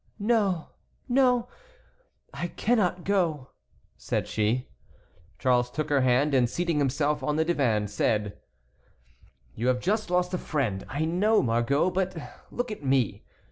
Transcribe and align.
"No, 0.17 0.69
no, 1.07 1.47
I 2.33 2.47
cannot 2.47 3.03
go," 3.03 3.49
said 3.97 4.27
she. 4.27 4.67
Charles 5.37 5.69
took 5.69 5.91
her 5.91 6.01
hand 6.01 6.33
and 6.33 6.49
seating 6.49 6.79
himself 6.79 7.21
on 7.21 7.35
the 7.35 7.45
divan 7.45 7.87
said: 7.87 8.39
"You 9.53 9.67
have 9.67 9.79
just 9.79 10.09
lost 10.09 10.33
a 10.33 10.39
friend, 10.39 10.87
I 10.89 11.05
know, 11.05 11.43
Margot; 11.43 11.91
but 11.91 12.17
look 12.49 12.71
at 12.71 12.81
me. 12.83 13.25